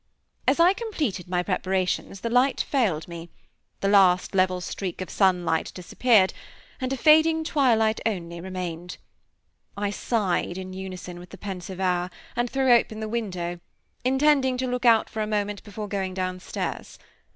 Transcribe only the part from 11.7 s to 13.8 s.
hour, and threw open the window,